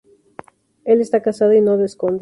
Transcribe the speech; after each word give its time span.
Él 0.83 0.99
está 0.99 1.21
casado 1.21 1.53
y 1.53 1.61
no 1.61 1.77
lo 1.77 1.85
esconde. 1.85 2.19